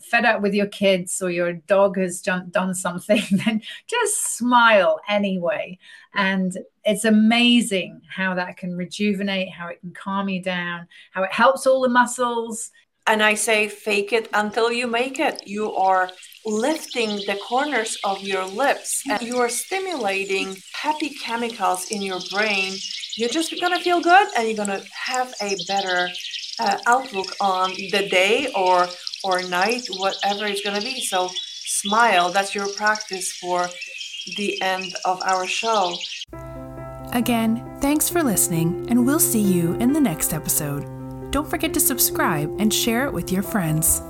fed 0.09 0.25
up 0.25 0.41
with 0.41 0.53
your 0.53 0.67
kids 0.67 1.21
or 1.21 1.29
your 1.29 1.53
dog 1.53 1.97
has 1.97 2.21
done 2.21 2.73
something, 2.73 3.21
then 3.45 3.61
just 3.87 4.37
smile 4.37 4.99
anyway. 5.07 5.77
And 6.13 6.57
it's 6.83 7.05
amazing 7.05 8.01
how 8.09 8.35
that 8.35 8.57
can 8.57 8.75
rejuvenate, 8.75 9.49
how 9.49 9.67
it 9.67 9.79
can 9.81 9.93
calm 9.93 10.29
you 10.29 10.41
down, 10.41 10.87
how 11.11 11.23
it 11.23 11.31
helps 11.31 11.65
all 11.65 11.81
the 11.81 11.89
muscles. 11.89 12.71
And 13.07 13.21
I 13.21 13.35
say, 13.35 13.67
fake 13.67 14.13
it 14.13 14.29
until 14.33 14.71
you 14.71 14.87
make 14.87 15.19
it. 15.19 15.47
You 15.47 15.73
are 15.75 16.09
lifting 16.45 17.17
the 17.27 17.39
corners 17.47 17.97
of 18.03 18.21
your 18.21 18.45
lips 18.45 19.03
and 19.09 19.21
you 19.21 19.37
are 19.37 19.49
stimulating 19.49 20.55
happy 20.73 21.09
chemicals 21.09 21.91
in 21.91 22.01
your 22.01 22.19
brain. 22.31 22.73
You're 23.15 23.29
just 23.29 23.53
gonna 23.59 23.79
feel 23.79 24.01
good 24.01 24.27
and 24.35 24.47
you're 24.47 24.57
gonna 24.57 24.83
have 24.93 25.33
a 25.41 25.55
better 25.67 26.09
uh, 26.59 26.77
outlook 26.85 27.35
on 27.39 27.71
the 27.91 28.07
day 28.09 28.51
or 28.55 28.87
or 29.25 29.41
night, 29.43 29.87
whatever 29.89 30.45
it's 30.45 30.61
going 30.61 30.79
to 30.79 30.85
be. 30.85 31.01
So 31.01 31.29
smile. 31.65 32.31
That's 32.31 32.53
your 32.53 32.67
practice 32.73 33.31
for 33.33 33.67
the 34.37 34.61
end 34.61 34.95
of 35.03 35.21
our 35.23 35.47
show. 35.47 35.97
Again, 37.11 37.77
thanks 37.81 38.09
for 38.09 38.23
listening, 38.23 38.87
and 38.89 39.05
we'll 39.05 39.19
see 39.19 39.41
you 39.41 39.73
in 39.75 39.93
the 39.93 40.01
next 40.01 40.33
episode. 40.33 40.85
Don't 41.31 41.49
forget 41.49 41.73
to 41.73 41.79
subscribe 41.79 42.53
and 42.59 42.73
share 42.73 43.05
it 43.05 43.13
with 43.13 43.31
your 43.31 43.43
friends. 43.43 44.01